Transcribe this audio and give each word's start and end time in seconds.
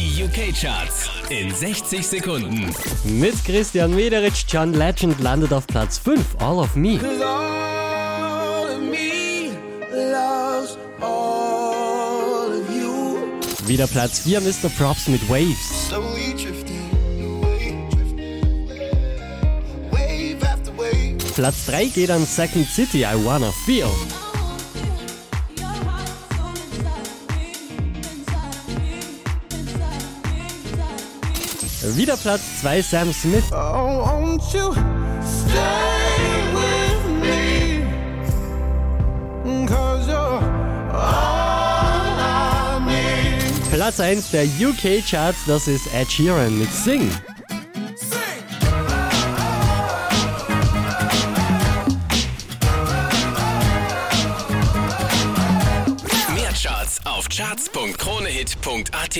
Die 0.00 0.24
UK-Charts 0.24 1.10
in 1.28 1.54
60 1.54 2.06
Sekunden. 2.06 2.74
Mit 3.04 3.44
Christian 3.44 3.94
Mederich, 3.94 4.46
John 4.48 4.72
Legend 4.72 5.20
landet 5.20 5.52
auf 5.52 5.66
Platz 5.66 5.98
5, 5.98 6.36
All 6.38 6.58
of 6.58 6.74
Me. 6.74 6.98
All 7.22 8.64
of 8.64 8.80
me 8.80 9.50
loves 9.92 10.78
all 11.02 12.48
of 12.48 12.74
you. 12.74 13.18
Wieder 13.66 13.86
Platz 13.86 14.20
4, 14.20 14.40
Mr. 14.40 14.70
Props 14.78 15.06
mit 15.08 15.20
Waves. 15.28 15.92
Wave 19.90 20.38
wave. 20.78 21.32
Platz 21.34 21.66
3 21.66 21.84
geht 21.88 22.10
an 22.10 22.24
Second 22.24 22.66
City, 22.66 23.00
I 23.04 23.22
Wanna 23.22 23.52
Feel. 23.66 23.90
Wieder 31.82 32.16
Platz 32.18 32.42
2, 32.60 32.82
Sam 32.82 33.10
Smith. 33.12 33.44
Oh, 33.52 34.04
won't 34.04 34.42
you 34.52 34.74
stay 35.24 36.52
with 36.52 37.06
me? 37.22 37.86
Cause 39.66 40.06
you're 40.06 40.42
all 40.92 42.20
I 42.20 42.84
need. 42.86 43.40
Platz 43.72 43.98
1 43.98 44.30
der 44.30 44.44
UK 44.44 45.02
Charts, 45.06 45.38
das 45.46 45.68
ist 45.68 45.86
Ed 45.94 46.12
Sheeran 46.12 46.58
mit 46.58 46.70
Sing. 46.70 47.10
Mehr 56.34 56.52
Charts 56.52 57.00
auf 57.06 57.26
charts.kronehit.at. 57.30 59.18